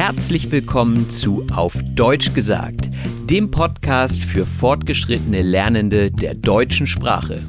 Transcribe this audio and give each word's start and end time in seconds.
Herzlich 0.00 0.52
willkommen 0.52 1.10
zu 1.10 1.44
Auf 1.52 1.74
Deutsch 1.96 2.32
gesagt, 2.32 2.88
dem 3.28 3.50
Podcast 3.50 4.22
für 4.22 4.46
fortgeschrittene 4.46 5.42
Lernende 5.42 6.12
der 6.12 6.34
deutschen 6.34 6.86
Sprache. 6.86 7.42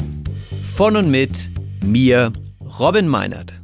Von 0.73 0.95
und 0.95 1.11
mit 1.11 1.51
mir, 1.85 2.33
Robin 2.79 3.07
Meinert. 3.07 3.61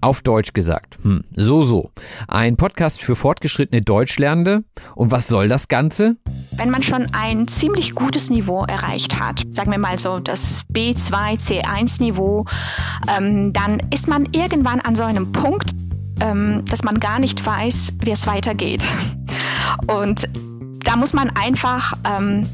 Auf 0.00 0.22
Deutsch 0.22 0.52
gesagt. 0.52 1.00
Hm, 1.02 1.24
so, 1.34 1.64
so. 1.64 1.90
Ein 2.28 2.56
Podcast 2.56 3.00
für 3.00 3.16
fortgeschrittene 3.16 3.80
Deutschlernende. 3.80 4.62
Und 4.94 5.10
was 5.10 5.26
soll 5.26 5.48
das 5.48 5.66
Ganze? 5.66 6.16
Wenn 6.52 6.70
man 6.70 6.84
schon 6.84 7.08
ein 7.10 7.48
ziemlich 7.48 7.96
gutes 7.96 8.30
Niveau 8.30 8.62
erreicht 8.66 9.18
hat, 9.18 9.44
sagen 9.52 9.72
wir 9.72 9.78
mal 9.78 9.98
so 9.98 10.20
das 10.20 10.64
B2, 10.72 11.40
C1 11.40 12.00
Niveau, 12.00 12.44
ähm, 13.08 13.52
dann 13.52 13.82
ist 13.92 14.06
man 14.06 14.28
irgendwann 14.30 14.78
an 14.78 14.94
so 14.94 15.02
einem 15.02 15.32
Punkt, 15.32 15.74
ähm, 16.20 16.64
dass 16.68 16.82
man 16.84 17.00
gar 17.00 17.18
nicht 17.18 17.44
weiß, 17.44 17.94
wie 18.04 18.10
es 18.10 18.26
weitergeht. 18.26 18.84
Und 19.86 20.28
da 20.84 20.96
muss 20.96 21.12
man 21.12 21.30
einfach 21.30 21.96
ähm, 22.04 22.46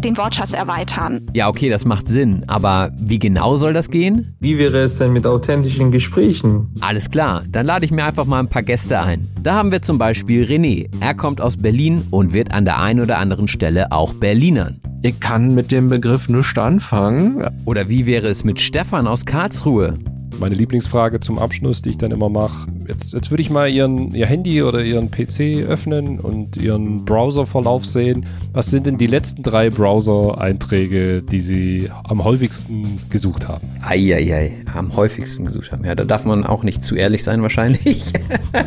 den 0.00 0.16
Wortschatz 0.16 0.52
erweitern. 0.52 1.28
Ja, 1.34 1.48
okay, 1.48 1.68
das 1.68 1.84
macht 1.84 2.08
Sinn. 2.08 2.44
Aber 2.46 2.90
wie 2.98 3.18
genau 3.18 3.56
soll 3.56 3.72
das 3.72 3.90
gehen? 3.90 4.34
Wie 4.40 4.58
wäre 4.58 4.78
es 4.78 4.98
denn 4.98 5.12
mit 5.12 5.26
authentischen 5.26 5.90
Gesprächen? 5.90 6.72
Alles 6.80 7.10
klar, 7.10 7.42
dann 7.48 7.66
lade 7.66 7.84
ich 7.84 7.90
mir 7.90 8.04
einfach 8.04 8.24
mal 8.24 8.40
ein 8.40 8.48
paar 8.48 8.62
Gäste 8.62 9.00
ein. 9.00 9.28
Da 9.42 9.54
haben 9.54 9.72
wir 9.72 9.82
zum 9.82 9.98
Beispiel 9.98 10.44
René. 10.44 10.88
Er 11.00 11.14
kommt 11.14 11.40
aus 11.40 11.56
Berlin 11.56 12.06
und 12.10 12.32
wird 12.32 12.52
an 12.52 12.64
der 12.64 12.80
einen 12.80 13.00
oder 13.00 13.18
anderen 13.18 13.48
Stelle 13.48 13.92
auch 13.92 14.14
Berlinern. 14.14 14.80
Ich 15.02 15.18
kann 15.20 15.54
mit 15.54 15.70
dem 15.70 15.88
Begriff 15.88 16.28
nichts 16.28 16.58
anfangen. 16.58 17.46
Oder 17.64 17.88
wie 17.88 18.06
wäre 18.06 18.28
es 18.28 18.44
mit 18.44 18.60
Stefan 18.60 19.06
aus 19.06 19.24
Karlsruhe? 19.24 19.94
meine 20.40 20.54
Lieblingsfrage 20.54 21.20
zum 21.20 21.38
Abschluss, 21.38 21.82
die 21.82 21.90
ich 21.90 21.98
dann 21.98 22.10
immer 22.10 22.28
mache. 22.28 22.66
Jetzt, 22.90 23.12
jetzt 23.12 23.30
würde 23.30 23.40
ich 23.40 23.50
mal 23.50 23.70
ihren, 23.70 24.12
Ihr 24.16 24.26
Handy 24.26 24.64
oder 24.64 24.82
Ihren 24.82 25.12
PC 25.12 25.64
öffnen 25.68 26.18
und 26.18 26.56
Ihren 26.56 27.04
Browserverlauf 27.04 27.86
sehen. 27.86 28.26
Was 28.52 28.66
sind 28.66 28.84
denn 28.84 28.98
die 28.98 29.06
letzten 29.06 29.44
drei 29.44 29.70
Browser-Einträge, 29.70 31.22
die 31.22 31.38
Sie 31.38 31.88
am 32.02 32.24
häufigsten 32.24 32.98
gesucht 33.08 33.46
haben? 33.46 33.68
Eieiei, 33.80 34.56
am 34.74 34.96
häufigsten 34.96 35.44
gesucht 35.44 35.70
haben. 35.70 35.84
Ja, 35.84 35.94
da 35.94 36.02
darf 36.02 36.24
man 36.24 36.44
auch 36.44 36.64
nicht 36.64 36.82
zu 36.82 36.96
ehrlich 36.96 37.22
sein 37.22 37.42
wahrscheinlich. 37.42 38.12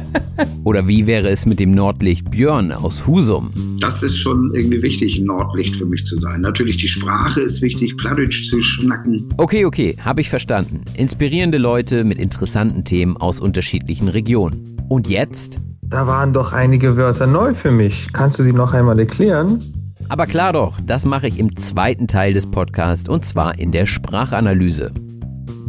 oder 0.64 0.88
wie 0.88 1.06
wäre 1.06 1.28
es 1.28 1.46
mit 1.46 1.60
dem 1.60 1.72
Nordlicht 1.72 2.32
Björn 2.32 2.72
aus 2.72 3.06
Husum? 3.06 3.52
Das 3.82 4.02
ist 4.04 4.16
schon 4.16 4.54
irgendwie 4.56 4.82
wichtig, 4.82 5.18
ein 5.18 5.26
Nordlicht 5.26 5.76
für 5.76 5.86
mich 5.86 6.06
zu 6.06 6.18
sein. 6.22 6.40
Natürlich 6.40 6.78
die 6.78 6.88
Sprache 6.88 7.42
ist 7.42 7.62
wichtig, 7.62 7.98
Plattdeutsch 7.98 8.50
zu 8.50 8.62
schnacken. 8.62 9.26
Okay, 9.36 9.66
okay, 9.66 9.98
habe 10.00 10.22
ich 10.22 10.30
verstanden. 10.30 10.86
Inspirierende 10.96 11.58
Leute 11.58 12.06
mit 12.06 12.20
interessanten 12.20 12.86
Themen 12.86 13.18
aus 13.18 13.42
unterschiedlichen 13.42 14.13
Regionen. 14.14 14.78
Und 14.90 15.08
jetzt? 15.08 15.60
Da 15.82 16.08
waren 16.08 16.34
doch 16.34 16.54
einige 16.54 16.98
Wörter 16.98 17.28
neu 17.28 17.54
für 17.54 17.72
mich. 17.72 18.12
Kannst 18.14 18.40
du 18.40 18.44
die 18.44 18.54
noch 18.54 18.74
einmal 18.74 19.00
erklären? 19.00 19.60
Aber 20.10 20.26
klar 20.26 20.54
doch, 20.54 20.80
das 20.86 21.06
mache 21.06 21.28
ich 21.28 21.40
im 21.40 21.56
zweiten 21.56 22.08
Teil 22.08 22.34
des 22.34 22.50
Podcasts 22.50 23.08
und 23.08 23.26
zwar 23.26 23.58
in 23.60 23.72
der 23.72 23.86
Sprachanalyse. 23.86 24.92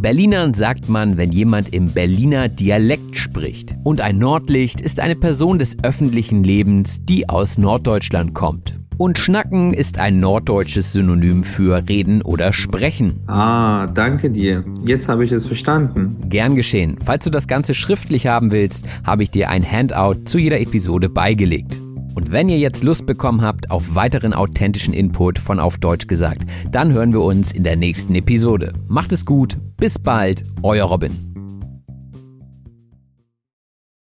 Berlinern 0.05 0.53
sagt 0.53 0.91
man, 0.91 1.17
wenn 1.17 1.33
jemand 1.33 1.73
im 1.73 1.87
Berliner 1.87 2.51
Dialekt 2.51 3.17
spricht. 3.17 3.75
Und 3.85 4.03
ein 4.03 4.19
Nordlicht 4.19 4.83
ist 4.83 5.01
eine 5.01 5.17
Person 5.17 5.59
des 5.59 5.83
öffentlichen 5.83 6.45
Lebens, 6.45 6.99
die 7.07 7.27
aus 7.31 7.57
Norddeutschland 7.57 8.35
kommt. 8.35 8.79
Und 8.99 9.17
Schnacken 9.17 9.73
ist 9.73 9.99
ein 9.99 10.21
norddeutsches 10.21 10.93
Synonym 10.93 11.43
für 11.43 11.89
reden 11.89 12.21
oder 12.21 12.53
sprechen. 12.53 13.23
Ah, 13.29 13.87
danke 13.87 14.29
dir. 14.29 14.63
Jetzt 14.85 15.09
habe 15.09 15.25
ich 15.25 15.33
es 15.33 15.47
verstanden. 15.47 16.19
Gern 16.29 16.55
geschehen. 16.55 16.99
Falls 17.03 17.25
du 17.25 17.31
das 17.31 17.49
Ganze 17.49 17.73
schriftlich 17.73 18.27
haben 18.27 18.53
willst, 18.53 18.87
habe 19.05 19.23
ich 19.23 19.31
dir 19.31 19.49
ein 19.49 19.65
Handout 19.65 20.27
zu 20.27 20.37
jeder 20.37 20.61
Episode 20.61 21.09
beigelegt. 21.09 21.79
Und 22.15 22.31
wenn 22.31 22.51
ihr 22.51 22.59
jetzt 22.59 22.85
Lust 22.85 23.07
bekommen 23.07 23.41
habt 23.41 23.71
auf 23.71 23.95
weiteren 23.95 24.35
authentischen 24.35 24.93
Input 24.93 25.39
von 25.39 25.59
Auf 25.59 25.79
Deutsch 25.79 26.09
gesagt, 26.09 26.43
dann 26.71 26.93
hören 26.93 27.15
wir 27.15 27.23
uns 27.23 27.53
in 27.53 27.64
der 27.64 27.77
nächsten 27.77 28.14
Episode. 28.14 28.75
Macht 28.87 29.11
es 29.11 29.25
gut, 29.25 29.57
bis 29.77 29.98
bald, 29.98 30.45
euer 30.62 30.85
Robin. 30.85 31.33